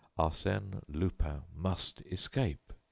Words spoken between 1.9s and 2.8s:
escape.